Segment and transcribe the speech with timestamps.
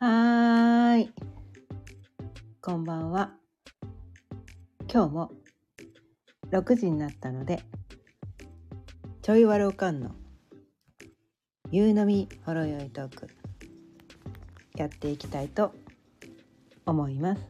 [0.00, 1.10] はーい。
[2.62, 3.32] こんばんは。
[4.88, 5.32] 今日も
[6.52, 7.64] 6時になったので、
[9.22, 10.12] ちょいわるおかんの
[11.72, 13.26] 夕飲みほろよいトーク
[14.76, 15.74] やっていきたいと
[16.86, 17.42] 思います。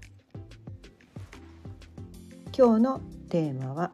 [2.56, 3.92] 今日のテーマは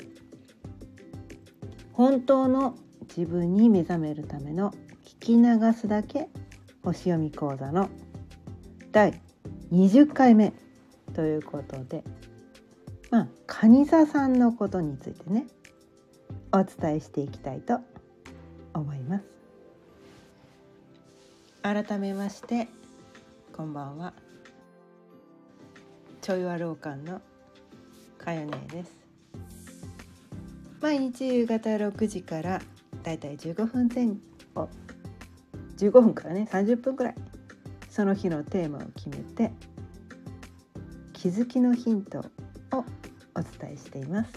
[1.92, 2.76] 本当の
[3.16, 4.72] 自分に目覚めるための
[5.04, 6.28] 聞き流すだけ
[6.84, 7.90] 星読み講座の
[8.94, 9.20] 第
[9.72, 10.52] 20回目
[11.14, 12.04] ということで
[13.10, 15.48] まあ蟹座さんのことについてね
[16.52, 17.80] お伝えしていきたいと
[18.72, 19.24] 思います。
[21.62, 22.68] 改めまして
[23.52, 24.14] こんばんは。
[26.20, 27.20] ちょいわろうかんの
[28.16, 28.92] かよねです。
[30.80, 32.62] 毎日夕方6時から
[33.02, 34.06] だいたい15分前
[34.54, 34.68] 後。
[35.78, 37.14] 15分からね30分くらい。
[37.94, 39.52] その日のテーマを決めて
[41.12, 42.18] 気づきのヒント
[42.72, 42.84] を
[43.36, 44.32] お伝えしています。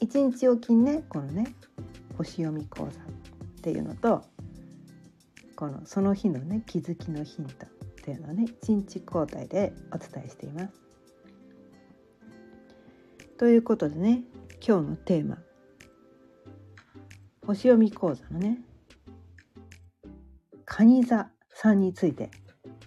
[0.00, 1.54] 一日おきにねこのね
[2.18, 3.04] 星読み講座っ
[3.62, 4.24] ていうのと
[5.54, 7.68] このその日のね気づきのヒントっ
[8.02, 10.74] ていうのをね一日交代でお伝えしています。
[13.38, 14.24] ということでね
[14.66, 15.38] 今日のテーマ
[17.46, 18.58] 星読み講座のね
[20.76, 22.30] 蟹座さんについて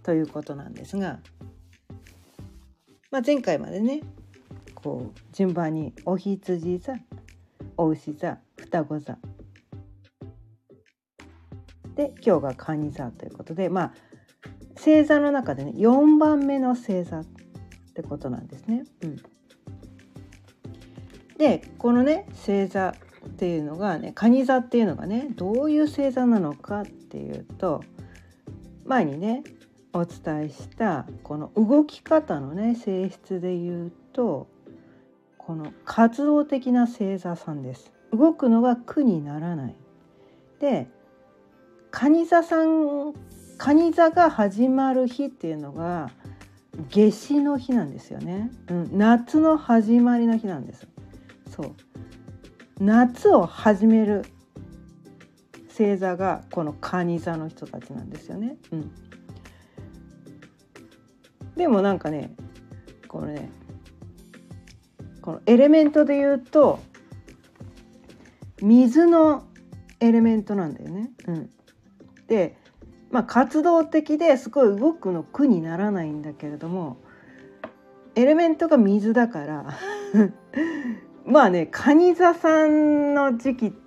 [0.04, 1.20] ということなんですが、
[3.12, 4.02] まあ、前回までね
[4.76, 6.96] こう順番にお羊座
[7.78, 9.18] お牛座双子座
[11.96, 13.94] で今日が蟹座ということでまあ
[14.76, 17.26] 星座の中でね4番目の星座っ
[17.96, 18.84] てことなんですね。
[19.02, 19.16] うん、
[21.38, 22.94] でこのね星座
[23.26, 27.84] っていうのがね蟹座っていうのがねどういう星座なのかっていうと
[28.86, 29.44] 前にね
[29.94, 34.48] お伝えしたこの動き方のね性質で言うと
[35.38, 37.94] この活動的な星座さんです。
[38.12, 39.76] 動くのが苦にならない。
[40.60, 40.88] で
[41.92, 43.14] 蟹座さん
[43.58, 46.12] 蟹座が始まる日っていうのが
[46.90, 50.88] 夏至の日なんですよね、うん、夏の始まりの日なんです
[51.50, 51.72] そう
[52.80, 54.26] 夏を始める
[55.78, 58.92] 星座がこの蟹座の人たちなんですよね、うん、
[61.56, 62.36] でもなんかね
[63.08, 63.50] このね
[65.22, 66.80] このエレメントで言うと
[68.62, 69.44] 水の
[70.00, 71.12] エレメントなんだよね。
[71.28, 71.50] うん、
[72.28, 72.56] で、
[73.12, 76.98] まあ、活動的ですごい動くの苦にならないんだけれども
[78.16, 79.66] エレメントが水だから
[81.26, 83.87] まあね蟹座さんの時期って、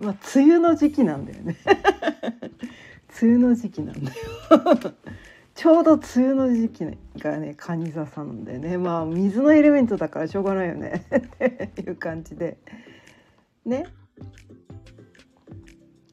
[0.00, 1.56] まあ、梅雨の時期なんだよね。
[3.22, 4.16] 梅雨の時期なんだよ。
[5.54, 6.84] ちょうど梅雨の時期
[7.18, 8.76] がね蟹座さんなんだよね。
[8.76, 11.06] まあ水のエレメントだからしょうがないよね。
[11.64, 12.58] っていう感じで。
[13.64, 13.86] ね。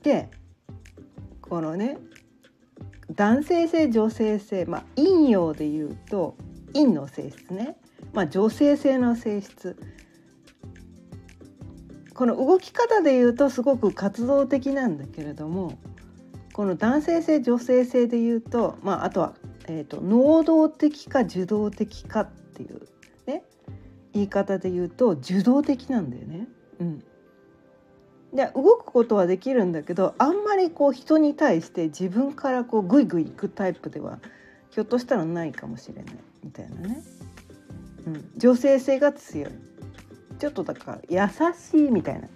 [0.01, 0.29] で
[1.41, 1.97] このね
[3.11, 6.35] 男性性女性性まあ陰陽で言うと
[6.73, 7.77] 陰の性質ね、
[8.13, 9.77] まあ、女性性の性質。
[12.13, 15.77] この動き方で言うとすごく活動的なんだけれども
[16.53, 19.33] この男性性女性性で言うと、まあ、あとは、
[19.67, 22.81] えーと、能動的か受動的かっていう
[23.25, 23.43] ね
[24.13, 26.47] 言い方で言うと受動的なんだよね。
[26.79, 26.99] うん、
[28.33, 34.19] で動くことはできるんだけどあんまりこう人に対して自分からこうグイグイ行くタイプでは
[34.69, 37.03] ひょっとしたらないかもしれないみたいなね。
[38.05, 39.51] うん、女性性が強い
[40.43, 42.27] ちょっとだから優しいみたいな。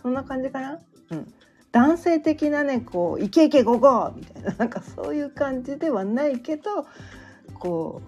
[0.00, 0.78] そんな感じかな？
[1.10, 1.34] うん。
[1.72, 4.54] 男性的なねこうイケイケゴゴみたいな。
[4.54, 6.86] なんかそういう感じではないけど
[7.58, 8.02] こ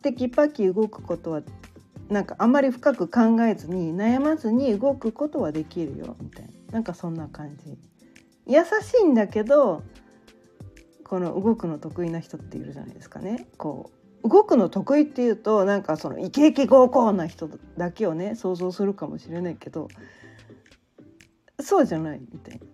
[0.00, 1.42] うテキパキ動くことは
[2.08, 6.52] なんかあんまり深く考えずに悩まずに動くことはできるよみたいな。
[6.72, 7.76] なんかそんな感じ。
[8.46, 9.82] 優しいんだけど
[11.06, 13.48] この動くの得意な人っているじゃないですかね。
[13.58, 19.88] こう動くの得意っていうとなんかそのイケイケゴーゴーな人だけをね想像するかもしれないけど
[21.60, 22.66] そうじゃないみたいな。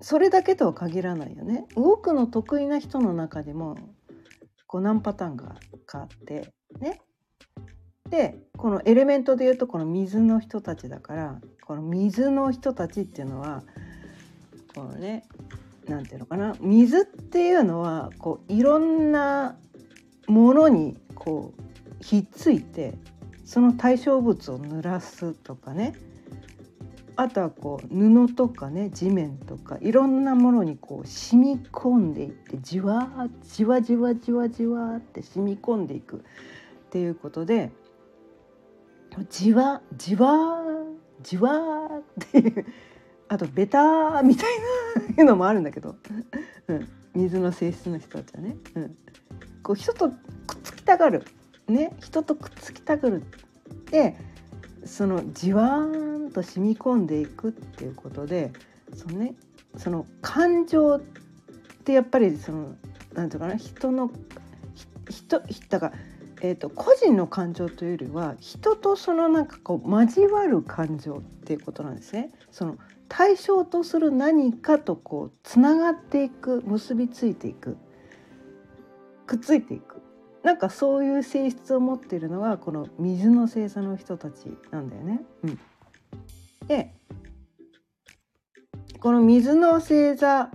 [0.00, 1.64] それだけとは限らないよね。
[1.76, 3.76] 動くの得意な人の中でも
[4.66, 5.54] こう何パターンが
[5.92, 7.00] あってね。
[8.10, 13.62] でこのエレメントでいうとこの水の人たちだからこの水の人たちっていうのは
[14.74, 15.24] このね
[15.86, 16.54] 何て言うのかな。
[16.60, 19.56] 水っていうのはこういろんな
[20.26, 22.94] ものにこうひっついて
[23.44, 25.94] その対象物を濡らすとかね。
[27.14, 36.20] あとはこう布とかね地面とかいろんなものにこう染み込んでいってじわじわじわじわじわって染み込んでいくっ
[36.90, 37.70] ていうことで
[39.28, 40.62] じわじわ
[41.22, 41.50] じわ
[41.98, 42.66] っていう
[43.32, 44.46] あとベタみたい
[45.06, 45.96] ないうのもあるんだけど、
[46.68, 48.96] うん、水の性質の人たちはね、うん、
[49.62, 50.16] こう人とくっ
[50.62, 51.24] つきたがる、
[51.66, 53.22] ね、人とくっつきたがる
[53.90, 54.18] で
[54.84, 58.52] そのじわーんと染み込んでいくっていうことで
[58.94, 59.34] その,、ね、
[59.78, 61.00] その感情っ
[61.84, 62.74] てやっぱりその
[63.14, 64.10] なんていうかな人の
[65.08, 65.40] 人
[65.70, 65.92] だから、
[66.42, 72.30] えーと、個人の感情というよりは人とそのなんかこう交わる感情っていうことなんですね。
[72.50, 72.76] その
[73.14, 77.76] 対象とする何かとこうつながっていく結びついていく
[79.26, 80.00] くっついていく
[80.42, 85.20] なんかそういう性質を持っているのがこの水の星座の人たちなんだよね。
[85.42, 85.58] うん、
[86.66, 86.94] で
[88.98, 90.50] この水の星座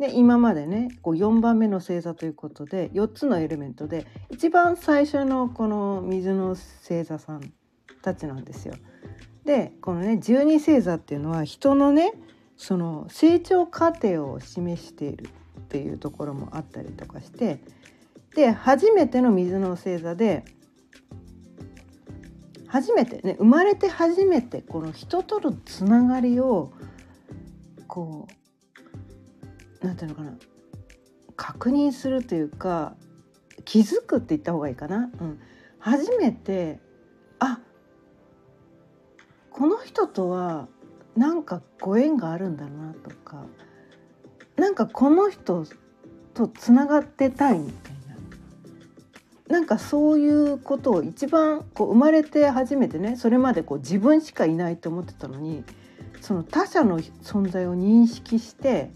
[0.00, 7.52] で今までねこう4番目の星座ということで4つのエレメントで一番最初のこの水の星座さん
[8.02, 8.74] たちなんですよ。
[9.44, 12.12] でこのね12星座っていうのは人のね
[12.56, 15.28] その成長過程を示している
[15.58, 17.58] っていうところもあったりとかして
[18.34, 20.44] で初めての水の星座で
[22.68, 26.72] 初めてね生まれて初めてこの人とのつながりを
[27.86, 28.26] こ
[29.82, 30.32] うなんていうのかな
[31.36, 32.94] 確認するというか
[33.64, 35.10] 気づくって言った方がいいかな。
[35.20, 35.40] うん、
[35.78, 36.80] 初めて
[37.38, 37.60] あ
[39.52, 40.68] この人とは
[41.16, 43.44] なんかご縁があるんだなとか
[44.56, 45.66] なんかこの人
[46.34, 47.92] とつながってたいみたい
[49.52, 55.62] なんかそういうことを一番こう生まれて初めてねそれまでこう自分しかいないと思ってたのに
[56.22, 58.90] その他者の存在を認識して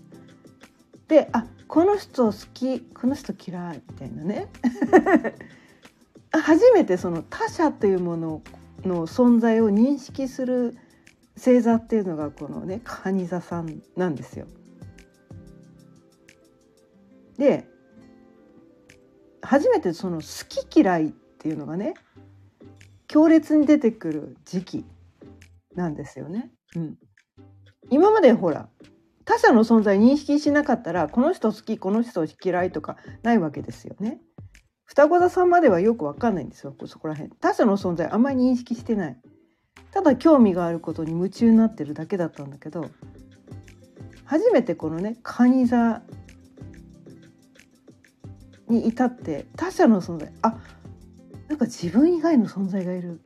[1.08, 4.48] であこの人好きこの人嫌いみたいなね。
[6.32, 8.42] 初めてその他者というものを
[8.86, 10.76] の存在を認識する
[11.36, 14.46] 星座っていうのがこのね蟹座さんなんですよ。
[17.38, 17.68] で
[19.42, 21.94] 初めてその好き嫌いっていうのがね
[23.06, 24.84] 強烈に出てくる時期
[25.74, 26.50] なんですよね。
[26.74, 26.98] うん、
[27.90, 28.68] 今までほら
[29.24, 34.20] 他者の存在認識しなかったらこの人好きこの人嫌いとかないわけですよね。
[34.86, 36.74] 双子座さんまではよくわかんないんですよ。
[36.86, 37.32] そこら辺。
[37.40, 39.16] 他者の存在あんまり認識してない。
[39.90, 42.90] ただ興味があることに夢中になってるだけだったんだけど
[44.24, 46.02] 初めてこのね蟹座
[48.68, 50.58] に至って他者の存在あ
[51.48, 53.20] なんか自分以外の存在がいる。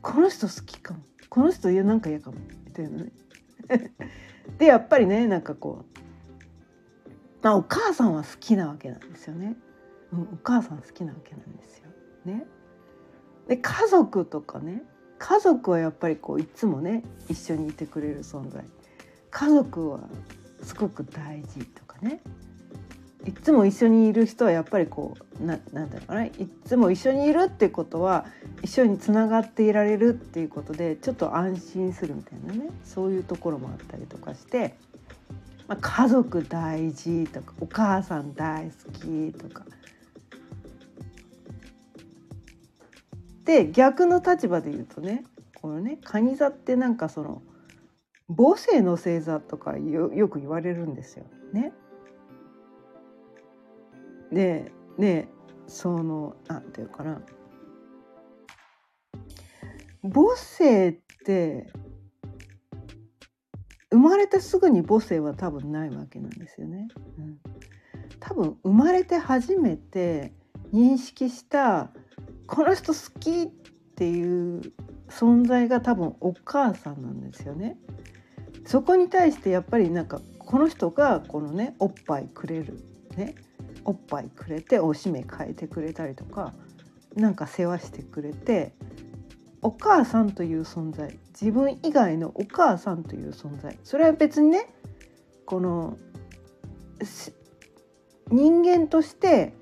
[0.00, 1.00] この人好きかも。
[1.28, 2.38] この人なんか嫌かも。
[2.66, 3.12] みたいなね。
[4.58, 5.98] でやっぱりねなんかこう
[7.42, 9.56] まあお母さんは好きなわけなんですよね、
[10.12, 11.88] うん、お母さん好きなわけなんですよ。
[12.24, 12.46] ね。
[13.46, 14.82] で家族とかね
[15.18, 18.64] 家族はやっぱりこういつもね一緒にいてくれる存在。
[19.30, 20.00] 家族は
[20.62, 22.20] すごく大事とかね。
[23.24, 26.24] いつも一緒にいる人はやっぱりこうななんだろうかな。
[26.24, 26.32] い
[26.64, 28.26] つも一緒にいるってことは
[28.62, 32.70] 一緒につながっていられるっていうことでちょっと安心するみたいなね。
[32.84, 34.76] そういうところもあったりとかして、
[35.66, 39.64] まあ、家族大事とかお母さん大好きとか。
[43.48, 45.24] で逆の立場で言うとね
[45.62, 47.40] このね蟹座ってなんかその
[48.28, 51.24] 母性の星座とかよよく言われるんですよ
[51.54, 51.72] ね。
[54.30, 55.30] でね
[55.66, 57.22] そのなんていうかな
[60.02, 61.72] 母性って
[63.90, 66.88] 生まれてすぐに母性は多分ないわけなんですよね。
[67.16, 67.38] うん、
[68.20, 70.34] 多分生まれて初めて
[70.70, 71.90] 認識した
[72.48, 73.46] この人好きっ
[73.94, 74.72] ていう
[75.08, 77.76] 存在が多分お母さんなんですよね。
[78.66, 82.80] そこに対してやっぱりなんかこの人がこのねおっぱいくれる
[83.16, 83.34] ね
[83.84, 86.54] おっぱいくれておしめ変えてくれたりとか
[87.14, 88.74] なんか世話してくれて
[89.62, 94.66] お母さんという存在自分以外のお母さんという存在それは別にね
[95.44, 95.96] この
[98.30, 99.54] 人間として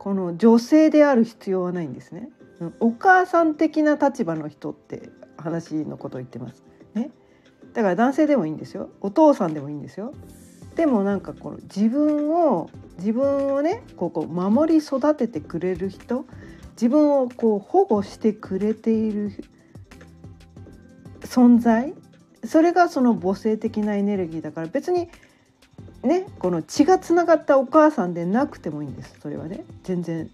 [0.00, 2.30] この女性である必要はないんですね。
[2.80, 6.64] お母さん的な立場の人って話のことを言ってます。
[6.94, 7.10] ね、
[7.74, 8.88] だから男性でもいいんですよ。
[9.02, 10.14] お父さんでもいいんですよ。
[10.74, 16.24] でもなんかこの自分を自分をねこう守り育ててくれる人
[16.72, 19.32] 自分をこう保護してくれている
[21.20, 21.92] 存在
[22.44, 25.10] それがその母性的なエネルギーだから別に
[26.02, 30.30] ねこの血がつながったお母さんでなくてもいいんですそれはね全然。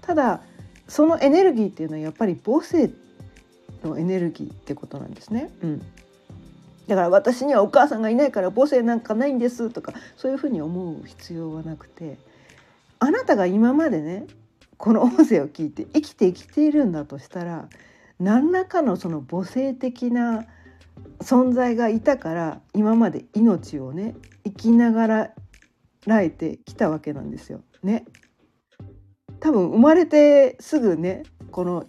[0.00, 0.40] ただ
[0.88, 2.90] そのエネルギーっていうのはやっぱり母性
[3.84, 5.50] のエネルギーってことなんですね。
[5.62, 5.78] うん、
[6.88, 12.18] だから私にはお母さんがいないから母性なんかないんですとかそういうふうに思う必要はなくて
[12.98, 14.26] あなたが今までね
[14.76, 17.68] この音声を聞いて生きて生きているんだとしたら
[18.18, 20.46] 何らかのその母性的な
[21.20, 24.14] 存在がいたから今まで命をね
[24.44, 25.34] 生きながら
[26.06, 27.62] らえてきたわけなんですよ。
[27.82, 28.04] ね。
[29.40, 31.86] 多分生まれてすぐねこの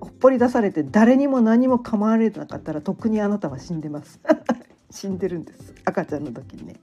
[0.00, 4.20] ほっぽり出されて誰にも何も構われなかったらとっくにあなたは死んでます
[4.90, 6.76] 死んでるんです赤ちゃんの時にね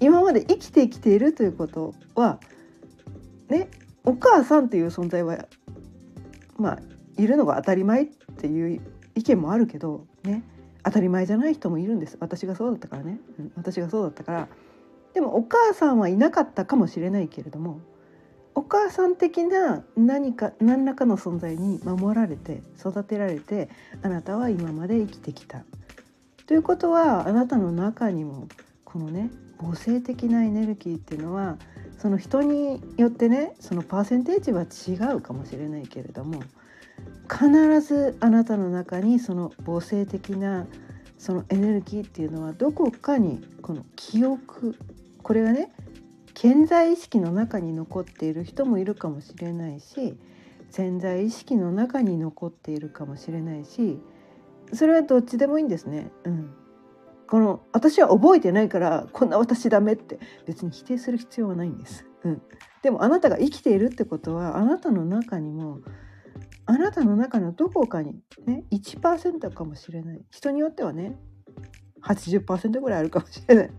[0.00, 2.40] 今まで生きてきているということは
[3.48, 3.68] ね
[4.04, 5.46] お母さんっていう存在は
[6.56, 6.78] まあ
[7.16, 8.06] いるのが当たり前っ
[8.36, 8.80] ていう
[9.14, 10.42] 意見もあるけどね
[10.84, 12.16] 当たり前じゃない人もいるんです。
[12.20, 14.48] 私がそうだったからね、うん、私がそうだったから。
[15.14, 17.80] でもお母さんはいなかったかもしれないけれども
[18.54, 23.68] お母さん的な何か何らかの存在に守られて育てられて
[24.02, 25.64] あなたは今まで生きてきた。
[26.46, 28.48] ということはあなたの中にも
[28.84, 31.56] このね母性的なエネルギーっていうのは
[31.98, 36.42] その人によってねそのパーセンテージは違うかもしれないけれども
[37.32, 40.66] 必ずあなたの中にその母性的な
[41.16, 44.76] そのエネルギーっていうのはどこかにこの記憶
[45.22, 45.72] これがね
[46.34, 50.14] 潜在意識の中に残っている人もいるかもしれないし
[50.70, 54.00] 潜在意識の中に残っているかもしれないし
[54.74, 56.10] それはどっちでもいいんですね。
[56.24, 56.54] うん、
[57.28, 62.06] この私は覚えてないからこんな私ダメって別に否定する必要はないんです。
[62.24, 62.42] うん、
[62.82, 65.80] でもあなたが生きているってことはあなたの中にも
[66.66, 71.16] あなたの中のどこかにね1%かもしれない人によってはね
[72.02, 73.70] 80%ぐらいあるかもしれない。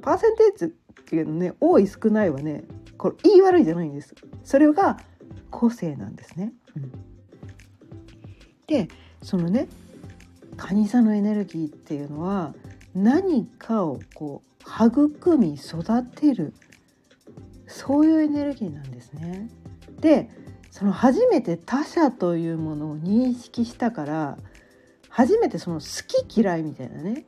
[0.00, 2.64] パーセンテージっていうのね多い少ないはね
[2.96, 4.14] これ言い悪いじゃないんです。
[4.42, 4.98] それが
[5.50, 6.52] 個性なんですね。
[6.76, 6.92] うん、
[8.66, 8.88] で
[9.22, 9.68] そのね
[10.56, 12.54] 蟹座のエネルギーっていうのは
[12.94, 16.54] 何かをこう育み育てる
[17.66, 19.48] そういうエネルギーなんですね。
[20.00, 20.30] で
[20.74, 24.38] その初めて他者というものを認識したから
[25.08, 27.26] 初めてその好き嫌いみたいなね。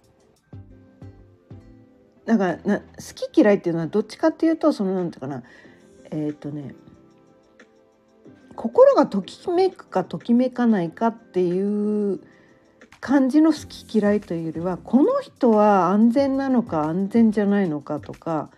[2.24, 2.84] だかな好
[3.14, 5.44] き嫌いっていうのはどっちかっていうとそのなんていうかな。
[6.10, 6.74] えっ、ー、とね
[8.56, 12.18] 心がときめくかときめかないかっていう
[12.98, 18.50] 感じの好き嫌いというよりはこの人は安全なのか安全じゃないのかとか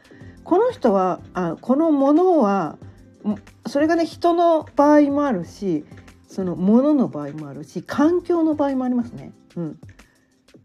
[0.45, 2.78] この人はあこのものは
[3.66, 5.85] それがね人の場合もあるし
[6.28, 9.32] その物の場合もあるし環境の場合もありますね。
[9.56, 9.78] うん、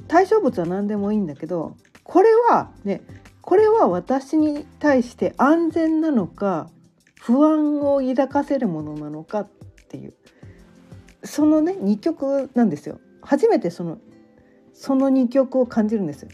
[0.08, 3.01] 対象物は何でもいいんだけどこれはね
[3.41, 6.70] これは私に対して安全なのか
[7.20, 9.48] 不安を抱かせるものなのかっ
[9.89, 10.13] ていう
[11.24, 13.00] そのね2曲なんですよ。
[13.22, 13.98] 初めてその
[14.74, 16.29] その2曲を感じるんですよ。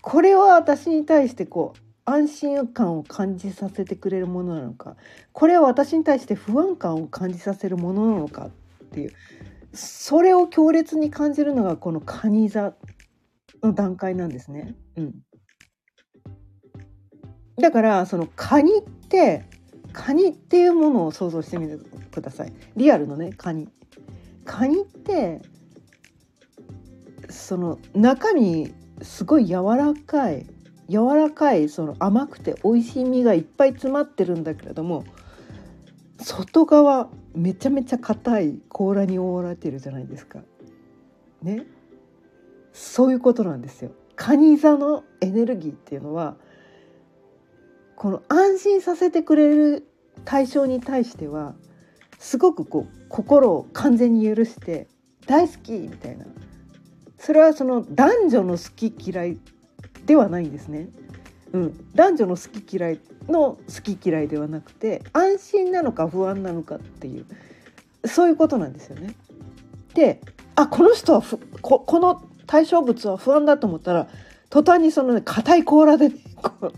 [0.00, 4.96] これは私に対してこう安心感を感じさせてくれるものなのか
[5.32, 8.50] これは私に対して不安感を感じさせるものなのかっ
[8.92, 9.12] ていう
[9.74, 12.72] それを強烈に感じるのがこの蟹座
[13.62, 14.74] の段階なんですね。
[14.96, 15.14] うん、
[17.60, 19.44] だからそのカニって
[19.92, 21.76] カニっていうものを想像してみて
[22.10, 23.68] くださいリアルのねカニ。
[24.44, 25.42] カニって
[27.28, 28.72] その中身
[29.02, 30.46] すごい柔らかい
[30.88, 35.04] 柔らかいその甘くて美味しい実がいっぱい詰まってるんだけれども
[36.20, 40.40] 外側めちゃめちゃ硬い甲羅に覆われてるじゃないですか。
[41.42, 41.66] ね
[42.72, 43.92] そういうことなんですよ。
[44.16, 46.36] カニ座のエネルギーっていうのは
[47.94, 49.88] この安心させてくれる
[50.24, 51.54] 対象に対しては
[52.18, 54.88] すごくこう心を完全に許して
[55.26, 56.26] 大好きみたいな
[57.18, 59.38] それはその男女の好き嫌い
[60.08, 60.88] ではないんですね。
[61.52, 67.26] うん、男女の好き嫌いの好き嫌いではなくて安心なのか不安なのかっていう
[68.06, 69.14] そういうことなんですよね。
[69.94, 70.20] で
[70.56, 71.22] あこの人は
[71.60, 74.08] ここの対象物は不安だと思ったら
[74.50, 76.72] 途端にそのね硬い甲羅で、ね、こう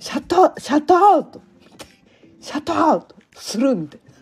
[0.00, 1.40] シャットシャットアウト
[2.40, 4.12] シャットアウトするみたいな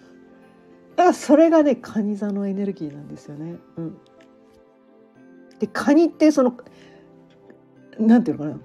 [0.97, 3.57] だからそれがねカニ座のエネルギーなんですよね。
[3.77, 3.99] うん、
[5.59, 6.55] でカニってその
[7.99, 8.61] なんていうのかな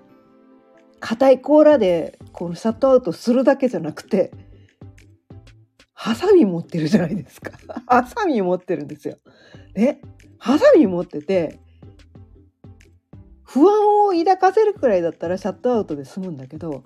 [1.00, 4.32] 硬い甲羅でこのシャットアウトするだけじゃなくて
[6.04, 7.52] ハサミ持ってるじゃないですか。
[7.86, 9.18] ハサミ持ってるんですよ。
[9.76, 10.02] ね。
[10.40, 11.60] ハサミ持ってて、
[13.44, 16.86] 不安を抱かせるくらいだったらシャットアウトで済むんだけど、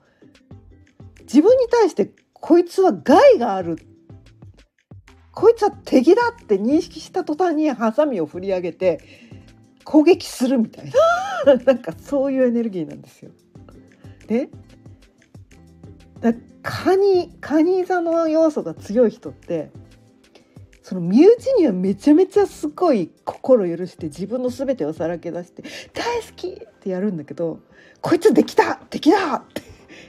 [1.21, 3.77] 自分に対してこいつは害がある。
[5.31, 8.99] こいつは敵だって認識した途端にハサミを振り上げて
[9.85, 10.91] 攻撃するみたい
[11.45, 11.55] な。
[11.63, 13.31] なんかそういうエネルギーなんですよ。
[14.27, 14.49] ね。
[16.19, 19.69] だカニカニ座の要素が強い人って
[20.81, 25.63] その身内にはめちゃめちゃすごい心許して自分の全てをさらけ出して
[25.93, 27.59] 「大好き!」ってやるんだけど
[28.01, 29.61] 「こいつできた敵だ!」って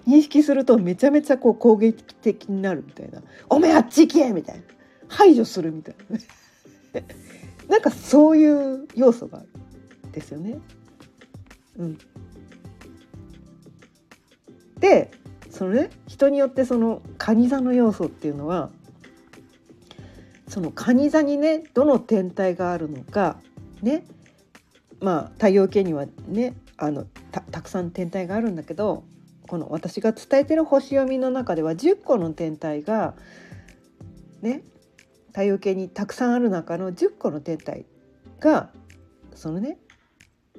[0.06, 4.62] 認識するとめちゃめちゃこう攻撃的になるみたいな「おめえあっち行け!」みたいな
[5.08, 6.18] 排除するみたいな
[7.68, 9.48] なんかそういう要素がある
[10.16, 10.58] ですよね。
[11.78, 11.98] うん、
[14.80, 15.10] で
[15.50, 18.70] そのね人によってその蟹座の要素っていうのは
[20.48, 23.36] その蟹座にねどの天体があるのか
[23.82, 24.06] ね
[25.00, 29.04] まあ太陽系にはねあのたくさん天体があるんだけど
[29.46, 33.14] この私が伝えてる星読みの中では10個の天体が
[34.40, 34.62] ね
[35.28, 37.84] 太陽系にたくさんある中の10個の天体
[38.40, 38.70] が
[39.34, 39.76] そのね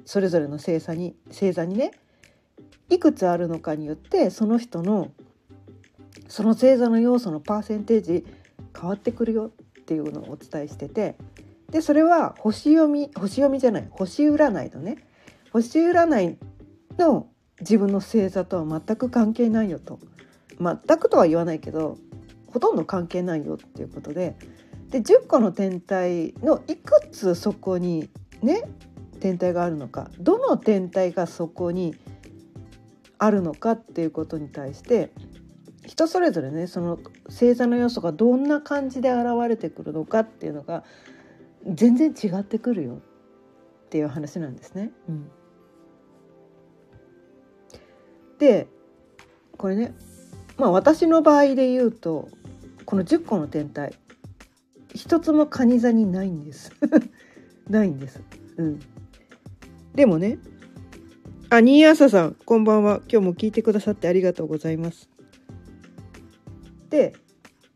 [0.08, 1.90] それぞれの星座に星座にね
[2.88, 5.12] いくつあるのかによってその人の
[6.28, 8.26] その星座の要素のパーセンテージ
[8.74, 11.16] 変わってくるよっていうのをお伝えしてて
[11.70, 14.96] でそれは星読み星読みじゃない星占いのね
[15.52, 16.38] 星占い
[16.96, 17.26] の
[17.60, 19.98] 自分の星座とは全く関係ないよと。
[20.58, 21.98] 全くとは言わないけど
[22.46, 24.36] ほとんど関係ないよっていうことで
[24.88, 28.08] で10個の天体のいくつそこに
[28.42, 28.62] ね
[29.18, 31.94] 天体があるのかどの天体がそこに
[33.18, 35.10] あるのかっていうことに対して
[35.86, 40.84] 人それぞれねその星座の要素がどんな感じで現れてくるのかっていうのが
[41.66, 44.90] 全然違ってくるよっていう話なんですね。
[45.08, 45.30] うん、
[48.38, 48.68] で
[49.56, 49.94] これね
[50.56, 52.28] まあ私の場合で言うと
[52.84, 53.94] この10個の天体
[54.94, 56.72] 一つも蟹座にないんです
[57.68, 58.20] ないんです。
[58.56, 58.80] うん、
[59.98, 60.38] でもね
[61.50, 63.00] あ、新朝さん、こんばんは。
[63.10, 65.10] 今日も聞いてくださってありがとうございます。
[66.88, 67.14] で、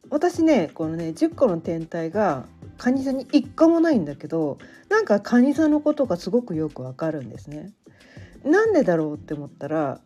[0.09, 2.47] 私ね、このね、10個の天体が
[2.79, 4.59] 蟹座に1個もないんだけど、
[4.89, 7.73] なんか蟹座のことがすごくよくわかるんですね。
[8.45, 10.01] なんでだろうって思ったら、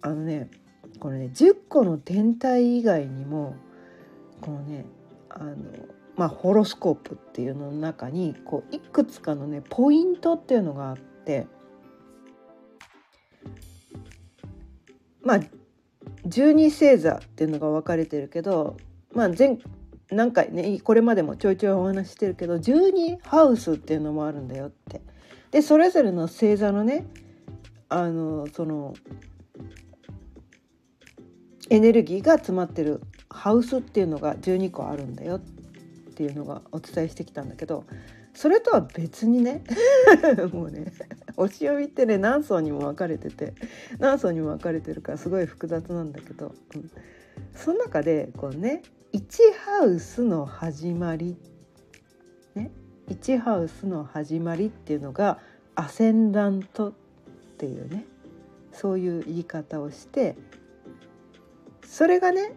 [0.00, 0.50] あのね、
[0.98, 3.54] このね、10個の天体以外にも、
[4.40, 4.84] このね、
[5.28, 5.54] あの、
[6.16, 11.11] まあ、ホロスコープっていうのの中にこういくつかのねポイントっていうのがあって
[15.22, 15.40] まあ
[16.26, 18.76] 12星座っていうのが分かれてるけど
[19.12, 19.58] まあ前
[20.10, 25.00] 何回ねこれまでもちょいちょいお話ししてるけど12ハウスっていうのもあるんだよって。
[25.50, 27.06] でそれぞれの星座のね
[27.90, 28.94] あのその
[31.68, 35.40] エネルギーが詰まってるハウスっていうのが12個あるんだよっ
[36.14, 37.84] ていうのがお伝えしてきたんだけど
[38.34, 39.62] それとは別にね。
[40.52, 40.92] もうね
[41.36, 43.54] 星読みってね何層にも分かれてて
[43.98, 46.90] 何層にも分かれてるからすごい複雑なんだけど、うん、
[47.54, 51.36] その中でこうね1ハウスの始まり
[52.54, 52.70] ね
[53.08, 55.38] 1ハウスの始まりっていうのが
[55.74, 56.92] アセンダントっ
[57.58, 58.04] ていうね
[58.72, 60.36] そういう言い方をして
[61.84, 62.52] それがね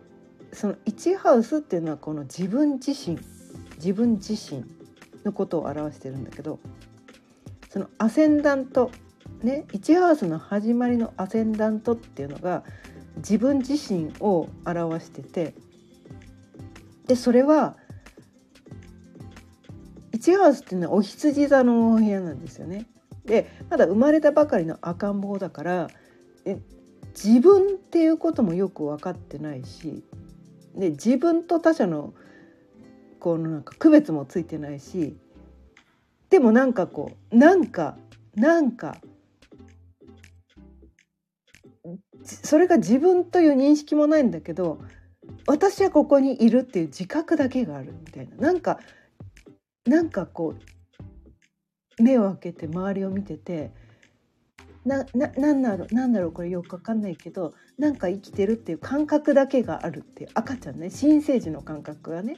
[0.54, 3.20] その1ハウスっていうのはこの自分自身
[3.78, 4.75] 自分自身。
[5.26, 6.60] のことを表してるんだけど
[7.70, 8.92] そのアセンダント
[9.44, 12.64] ね1ハウスの始まりのアセンダントっていうのが
[13.18, 15.54] 自分自身を表してて
[17.08, 17.76] でそれは
[20.14, 22.86] 1ハウスっていうのはお羊座のお部屋なんですよね。
[23.26, 25.88] でまだ生まれたばかりの赤ん坊だから
[26.46, 26.60] え
[27.16, 30.04] 自分っていうこともよく分かってないし
[30.76, 32.14] で自分と他者の
[33.26, 35.18] このなんか区別もついてないし
[36.30, 37.98] でもなんかこうなんか
[38.36, 38.98] なんか
[42.24, 44.80] それが自分という認識もないんだけど
[45.48, 48.36] 私はここにいるっていう自覚だけがあるみたいな。
[48.38, 48.80] なんか
[49.88, 50.54] なんかこ
[51.98, 53.72] う目を開けて周りを見てて
[54.86, 62.38] なななんだろうなんだろうこれよくわかんないけどなんか生きてるっていう感覚だけがあるっていう赤ちゃんね新生児の感覚がね。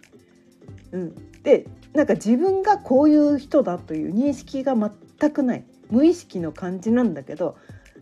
[0.91, 5.65] うん、でなんか自分がこういう人だという認識が全くない。
[5.89, 7.57] 無意識の感じなんだけど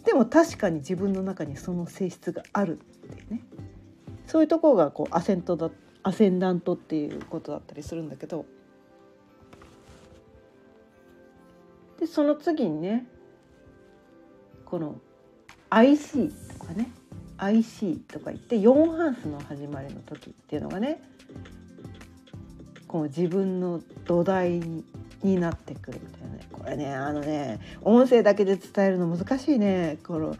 [0.05, 3.43] でも確かに自分の中にその性質があるっていうね。
[4.27, 5.69] そういうところがこうアセントだ
[6.03, 8.45] アセンダントっていうことだったりするんだけど。
[11.99, 13.07] でその次にね
[14.65, 14.99] この
[15.69, 16.91] IC とかね
[17.37, 21.01] IC とか言って4ハウスの始まりの時っていうのがね
[22.87, 24.61] こう自分の土台
[25.23, 26.47] になってくるみたいなね。
[26.51, 29.97] これねあのね音声だけで伝えるの難しいね。
[30.05, 30.35] この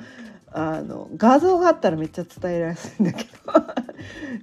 [0.52, 3.30] あの画像があったら めっちゃ伝えやすいんだけど。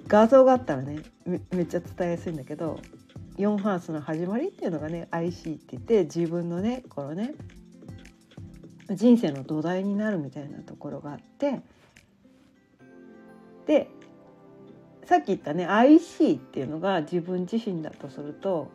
[0.09, 2.81] 画像があったらねめっちゃ伝えやすいんだけど
[3.39, 7.35] 4ハウスの始まりっていうのがね IC って言って自分のねこのね
[8.91, 11.61] 人生の土台になるみたいなところがあって。
[13.67, 13.89] で
[15.05, 18.71] さっき言ったね IC っていうのが自分自身だとすると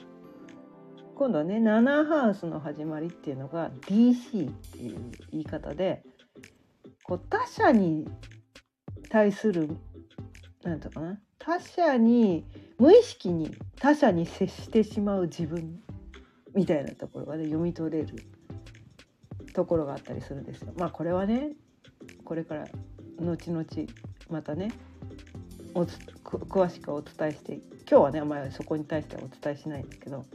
[1.15, 6.03] 今度はね7ハウスの始まりっていうのが DC っていう言い方で
[7.03, 8.07] こう他者に
[9.09, 9.69] 対する
[10.63, 12.45] 何て言うかな他者に
[12.77, 15.79] 無意識に他者に接してしまう自分
[16.53, 18.15] みたいなところがね読み取れる
[19.53, 20.73] ところがあったりするんですよ。
[20.77, 21.53] まあこれはね
[22.25, 22.67] これから
[23.19, 23.65] 後々
[24.29, 24.71] またね
[25.77, 30.25] お詳しくお伝えして今日はねあんまりそこに対してはお伝えしないんだけど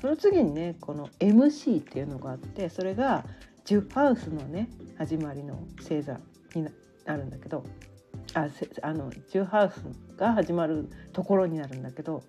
[0.00, 3.24] その次にねこの MC っていうのがあってそれが
[3.64, 6.20] 10ハウスのね始まりの星座
[6.54, 6.68] に
[7.04, 7.64] なるんだけど
[8.34, 8.46] あ
[8.82, 9.82] あの10ハウス
[10.16, 12.22] が始まるところになるんだけど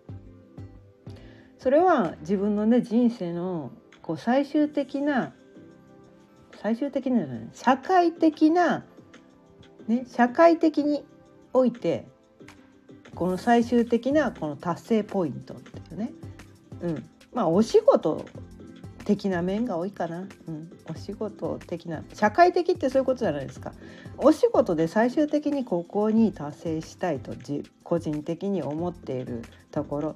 [1.60, 5.34] それは自分のね人生のこう最終的な
[6.60, 8.84] 最終的な社会的な、
[9.88, 11.06] ね、社会的に
[11.54, 12.15] おいて
[13.16, 16.12] この最終的なこの達成ポイントっていうね、
[16.82, 18.26] うん、まあお仕事
[19.06, 23.72] 的な面が多いかな、うん、お仕事的な社会的ってそういうことじゃないですか。
[24.18, 27.34] お仕事で最終的にここに達成したいと
[27.84, 30.16] 個人的に思っているところっ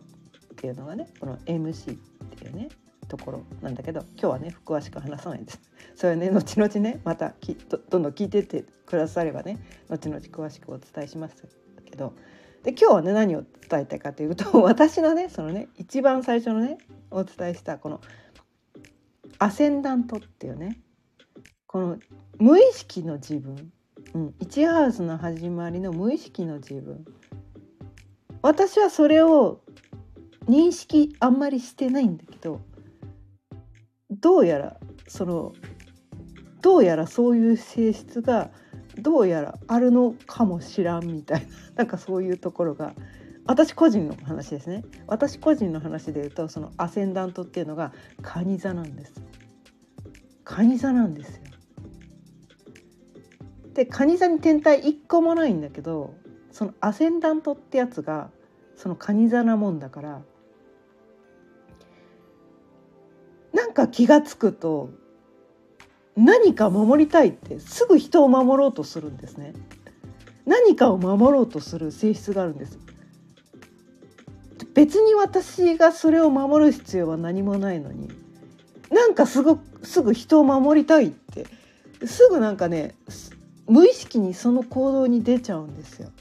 [0.55, 1.97] ていうのがねこの MC っ
[2.37, 2.69] ていうね
[3.07, 5.61] ところなんだけど今日はね詳しく話さないです。
[5.95, 9.57] それね後々ねまたきどどんどん聞いてってくださればね
[9.89, 11.43] 後々詳しくお伝えします
[11.85, 12.13] けど。
[12.63, 16.77] で今日はね何を伝えたいかというと私のねそのね一番最初のね
[17.11, 18.01] お伝えしたこの
[19.37, 20.79] アセンダントっていうね
[21.67, 21.97] この
[22.37, 23.71] 無意識の自分、
[24.13, 27.05] うん、1ハウスの始まりの無意識の自分。
[28.41, 29.61] 私はそれを
[30.47, 32.61] 認識あんまりしてないんだけど
[34.09, 35.53] どうやらその
[36.61, 38.49] どうやらそういう性質が
[39.01, 42.93] どうやらあるのかもしらんみたいななんかそういうところが
[43.45, 44.83] 私個人の話ですね。
[45.07, 49.13] 私個人の話で言うとそのアセンダントっていうのが蟹座なんです。
[50.43, 51.43] 蟹座なんですよ。
[53.73, 56.13] で蟹座に天体一個もないんだけど
[56.51, 58.29] そのアセンダントってやつが
[58.75, 60.21] その蟹座なもんだから
[63.53, 64.89] なんか気が付くと
[66.19, 69.53] 何か守りたいってすぐ人を守ろうとするんですね。
[70.45, 72.77] 何かを守ろうとする性質があるんです。
[74.73, 78.09] 別に私がそれを守る必要は何もないのに
[78.91, 81.45] なんかすごくすぐ人を守りたいって
[82.05, 82.95] すぐなんかね
[83.67, 86.11] 無意識にその行動に出ちゃうんですよ。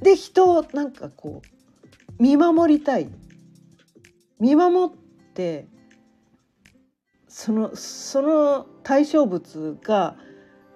[0.00, 3.08] で人をなんかこう見守りたい。
[4.38, 4.92] 見守
[5.34, 5.68] て
[7.28, 10.16] そのその対象物が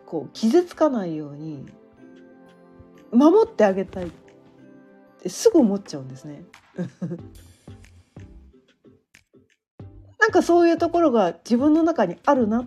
[0.07, 1.65] こう傷つかないように
[3.13, 4.11] 守ってあげたいっ
[5.21, 6.45] てすぐ思っちゃうんですね。
[10.21, 12.67] なんかそういうところが自分の中にあるなっ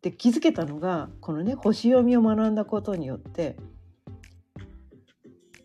[0.00, 3.56] て気づけたのがこのね星読みを学んだことによって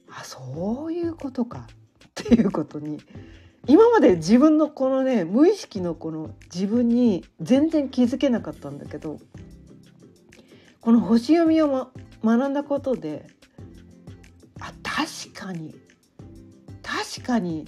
[0.10, 1.67] あそういうことか
[2.08, 2.99] っていうことに
[3.67, 9.19] 今まで自分のこのね無意識のこの自分に全然気づけなかったんだけど
[10.82, 13.28] この星読みを、ま、学んだことで
[14.60, 15.76] あ確かに
[16.82, 17.67] 確かに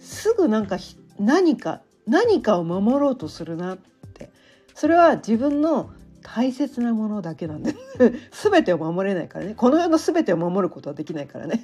[0.00, 0.78] すぐなんか
[1.18, 3.92] 何か何かを守ろうとするなって。
[4.74, 5.90] それは自分の
[6.22, 7.74] 大切なものだけなんで
[8.30, 9.54] 全てを守れないからね。
[9.54, 11.62] この世の全てを守ることはできないからね。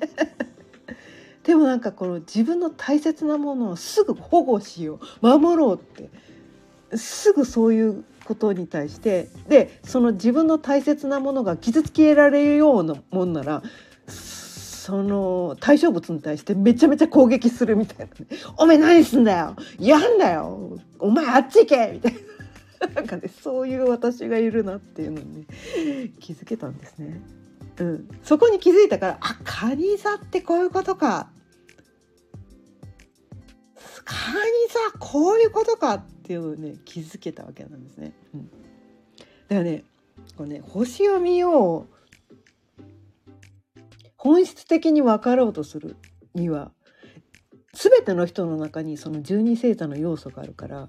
[1.48, 6.10] でもなんかこの自分の大切なものをすぐ保護しよう守ろうって
[6.94, 13.62] すぐそういうことに対してでその自分の大切なものが傷つけられるようなもんなら
[14.08, 18.26] その対象物に対してめちゃめちゃ攻撃するみたいな、ね
[18.58, 22.12] 「お前何すんだよやんだよお前あっち行け!」みたい
[22.82, 25.46] な なんかねそういう私がいるなっていうのに、ね、
[26.20, 27.22] 気づけたんですね。
[27.80, 31.30] うん、そこに気づいたからあカニ座ってこういうことか
[34.08, 38.14] カニ座こういうことかっていうのをね気づけたわけなんですね。
[38.34, 38.56] うん、だか
[39.50, 39.84] らね
[40.34, 41.86] これね星読みを
[44.16, 45.96] 本質的に分かろうとする
[46.34, 46.72] には
[47.74, 50.88] 全ての人の中にその十二星座の要素があるから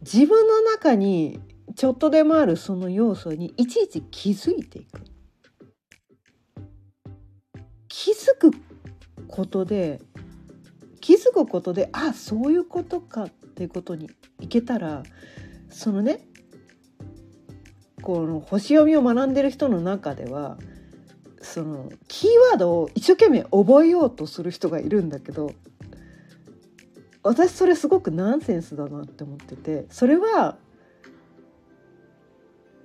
[0.00, 1.40] 自分の中に
[1.74, 5.00] ちょっとでもあるその要素にいちいち気づいていく。
[7.88, 8.52] 気づく
[9.26, 10.00] ことで
[11.02, 14.08] 気づくことであそういうことかっていうことに
[14.40, 15.02] いけたら
[15.68, 16.20] そのね
[18.00, 20.56] この星読みを学んでる人の中では
[21.40, 25.52] そのキーワードを一生懸命覚えようとする人がいるんだけど
[27.24, 30.56] 私それすごくナンセンスだなって思っててそれは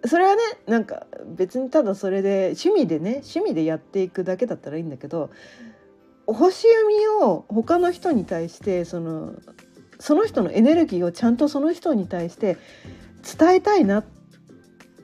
[0.05, 5.29] それはねなんか別にただそれで趣味でね趣味でやっていくだけだったらいいんだけど
[6.33, 9.33] 星読みを他の人に対してその
[9.99, 12.57] その人のエネルギーをちゃんとその人に対して
[13.37, 14.05] 伝えたいなっ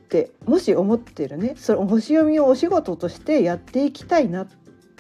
[0.09, 4.47] てもし思ってるねその星読みをお仕事としてやっていきたいなっ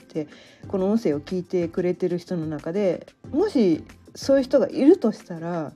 [0.07, 0.27] て
[0.67, 3.83] この音声を聞いてくれてる人の中でもし
[4.15, 5.73] そういう人がいるとしたら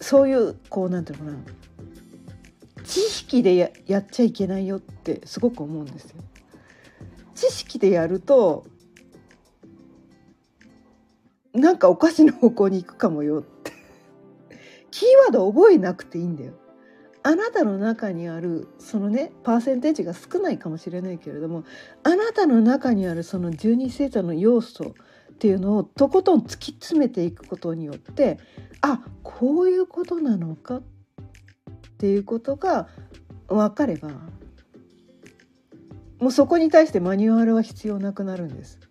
[0.00, 1.38] そういうこうなんていうのかな
[2.84, 6.22] 知識でややっちゃいけないよってすごく思うんですよ。
[7.34, 8.64] 知識でやると
[11.56, 13.72] なんかおかしな方向に行くかもよって
[14.90, 16.52] キーワード覚えなくていいんだよ。
[17.22, 21.64] あなたの中にあるそのねパーセンテージが少ないかもしれないけれども
[22.04, 24.94] あなたの中にあるその十二星座の要素
[25.32, 28.38] っていうのをとことん突き詰めていくことによって
[28.80, 30.82] あこういうことなのかっ
[31.98, 32.86] ていうことが
[33.48, 34.10] 分かれば
[36.20, 38.85] もうそこに対してマニュアルは必要なくなるんです。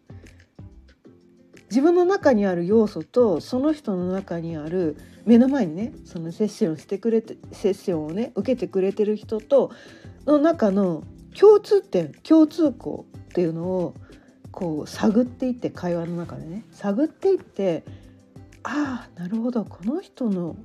[1.70, 9.72] 自分の中にある要素とその人の中にある目の前にねそのセッションしてくれてセッションをね受けてくれてる人と
[10.26, 11.04] の中の
[11.38, 13.94] 共通点共通項っていうのを
[14.52, 17.84] こう探っていって会話の中でね探っていって
[18.64, 20.56] ああなるほどこの人の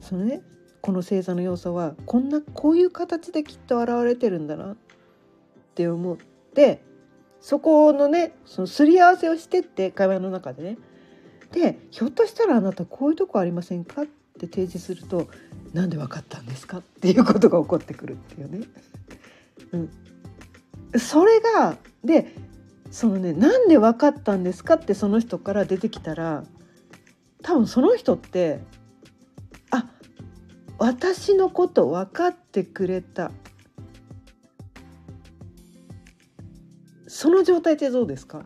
[0.00, 0.40] そのね
[0.80, 4.76] この星座の要素はこんなこういう形できっと現れてるんだなっ
[5.74, 6.16] て思っ
[6.54, 6.80] て
[7.46, 10.78] そこのねそのすり合わせをしてって会話の中でね。
[11.52, 15.28] でひょっとしたらあなたこういうとこありませんかって提示すると
[15.72, 18.66] なんで分かったんですかっていうことが起こってくるっていうね。
[19.70, 22.34] うん、それがで
[22.90, 26.42] そのねなんで分かったんですかってその人から出てきたら
[27.44, 28.58] 多分その人って
[29.70, 29.86] あ
[30.78, 33.30] 私のこと分かってくれた。
[37.26, 38.44] その状態ってどうですか？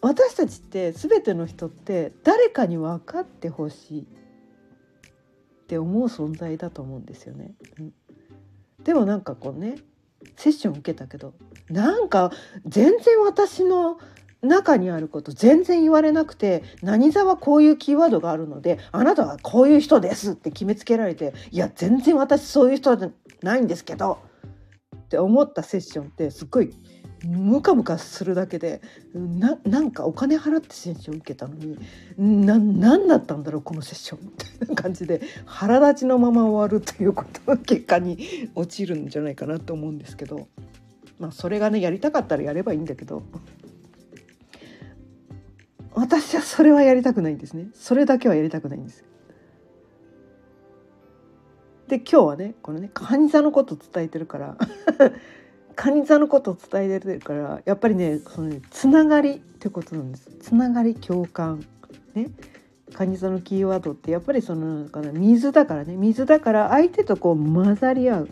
[0.00, 4.06] 私たちって全ての人って誰かに分かってほしいっ
[5.66, 7.50] て思う存在だと思うんですよね。
[7.80, 7.92] うん、
[8.84, 9.78] でもなんかこうね
[10.36, 11.34] セッション受けたけど
[11.68, 12.30] なんか
[12.64, 13.98] 全然私の
[14.40, 23.10] 中にあること全然言われなくて何座はこういうキーワードがあるのであなたはこういう人ですって決めつけられていや全然私そういう人じゃ
[23.42, 24.20] ないんですけど
[24.96, 26.72] って思ったセッションってすっごい
[27.26, 28.80] ムカムカするだけで
[29.14, 31.76] ななんかお金払ってセッション受けたのに
[32.18, 34.20] な何だったんだろうこのセッション。
[34.24, 40.48] みたいな感じで腹立ちのまま終わるということの結果に陥るんじゃないかなと思うんですけど。
[41.18, 43.22] まあそれがねやりたかったらやればいいんだけど。
[45.92, 47.68] 私はそれはやりたくないんですね。
[47.74, 49.04] それだけはやりたくないんです。
[51.88, 54.56] で今日はねこのねカニ座のこと伝えてるから。
[55.76, 60.30] カニ座のことを伝えてるからやっぱりねそのねつながりってことなんです。
[60.40, 61.64] つながり共感。
[62.14, 62.30] ね。
[62.92, 65.96] カニ座のキーワードってやっぱりそのかな水だからね。
[65.96, 68.28] 水だから相手とこう混ざり合う。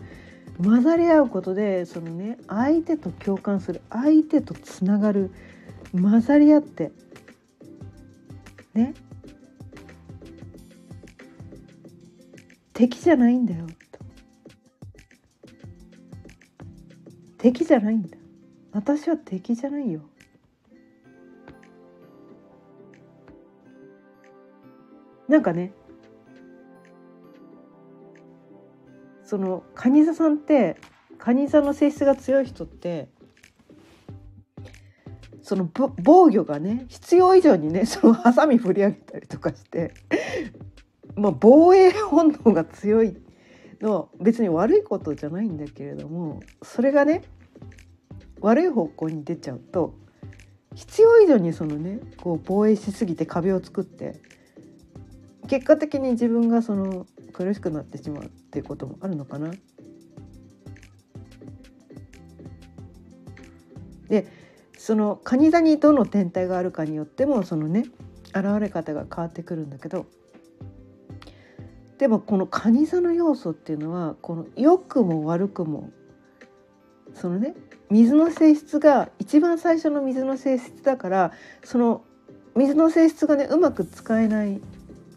[0.61, 3.81] 混ざり合うことでそのね相手と共感する。
[3.89, 5.31] 相手とつながる。
[5.93, 6.91] 混ざり合って。
[8.73, 8.93] ね。
[12.73, 13.67] 敵じゃないんだよ。
[17.39, 18.17] 敵じゃないんだ。
[18.71, 20.01] 私は敵じゃないよ。
[25.27, 25.73] なんかね
[29.23, 30.77] その蟹座さんって
[31.17, 33.09] 蟹座の性質が強い人って
[35.41, 39.93] その防御がね必要以上にねそのハサミ振り上げたりとかして
[41.15, 43.17] まあ、防衛本能が強い
[43.81, 47.23] の別に悪いことじゃないんだけれどもそれがね
[48.41, 49.93] 悪い方向に出ちゃうと
[50.75, 54.21] 必要以上にそのねこう防衛しすぎて壁を作って
[55.47, 59.51] 結果的に自分がその苦しくなってしまうっていうこともあるのかな。
[64.09, 64.27] で
[64.77, 67.85] その蟹座にどの天体があるかによってもそのね
[68.27, 70.07] 現れ方が変わってくるんだけど
[71.99, 75.91] でもこの蟹座の要素っていうのはこの良くも悪くも
[77.13, 77.53] そのね
[77.91, 81.33] 水の性質が一番最初の水の性質だから
[81.63, 82.01] その
[82.55, 84.61] 水の性質がねうまく使えない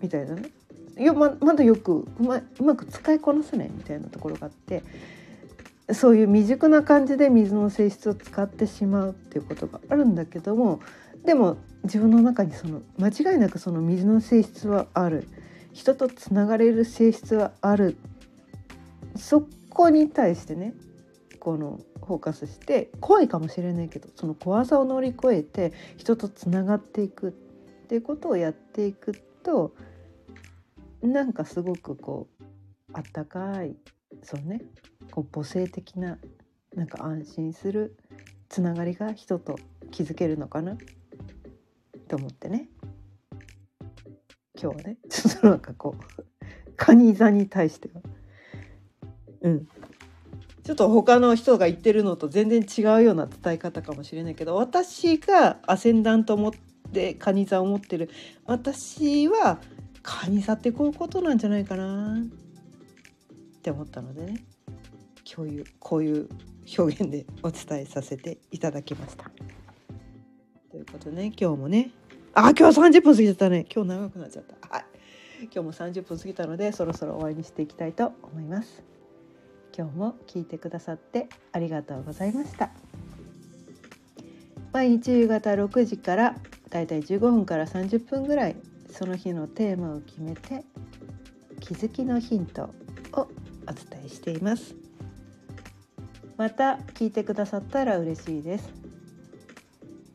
[0.01, 0.51] みたいなね。
[0.99, 4.83] よままだよくうまうまく使いこなせないみたいなところがあって
[5.93, 10.81] そういう未熟な感じで水の性質を使ってしまうっていうことがあるんだけども
[11.25, 15.29] でも自分の中にその間違いなくその水の性質はある。
[15.73, 17.97] 人とつながれる性質はある。
[19.17, 20.75] そこに対してね
[21.39, 27.29] このフォーカスして怖いかもしれないけどその怖さを乗り越えて人とつながっていく。
[27.29, 27.33] っ
[27.93, 29.75] ていうことをやっていくと
[31.03, 32.45] なんかすごくこう
[32.95, 33.77] あったかい。
[34.23, 34.63] そうね。
[35.11, 36.19] こう母性的な
[36.75, 37.97] なんか安心する。
[38.49, 39.59] つながりが人と
[39.91, 40.77] 築けるのかな。
[42.09, 42.69] と思ってね。
[44.61, 44.99] 今日はね。
[45.09, 46.33] ちょっとなんかこう
[46.77, 48.01] カニ座に対しては。
[49.43, 49.69] うん。
[50.65, 56.53] ちょっと他の人が言ってるのと全然違うような伝え方かもしれないけど私がアセンダントを持っ
[56.93, 58.11] てカニ座を持ってる。
[58.45, 59.61] 私は
[60.03, 62.21] カニ座ってこういうことなんじゃないかな。
[62.21, 64.45] って思ったのでね。
[65.25, 66.29] 共有こういう
[66.79, 69.31] 表現でお伝えさせていただきました。
[70.71, 71.91] ということでね今日もね
[72.35, 74.75] あ今日は30分過ぎちゃったね今日長くなっちゃった。
[74.75, 74.85] はい
[75.43, 78.83] 今日も30分過ぎたのでそろそろ終わりにしていきたいと思います。
[79.77, 82.71] 今日も聞いてくださってありがとうございました。
[84.73, 86.37] 毎日夕方6時から
[86.71, 88.57] だいたい15分から30分ぐらい
[88.91, 90.65] その日のテーマを決めて
[91.61, 92.71] 気づきのヒント
[93.13, 93.29] を
[93.69, 94.75] お伝えしています
[96.39, 98.82] また聞いてくださったら嬉しいです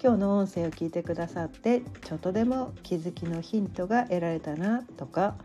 [0.01, 5.35] 今日の音声を聞いてくださってちょっとでも気づきのヒントが得られたなとか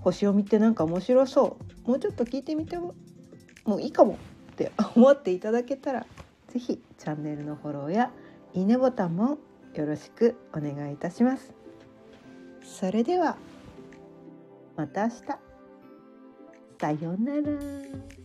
[0.00, 2.94] 星を見てなんか面白そうもうちょっと聞いてみても
[3.64, 4.18] もういいかも
[4.52, 6.06] って 思っていただけたら
[6.48, 8.10] 是非チャンネルのフォローや
[8.54, 9.38] いいねボタンも
[9.74, 11.52] よろしくお願いいたします。
[12.62, 13.36] それでは
[14.76, 15.22] また明日
[16.80, 18.17] さようなら。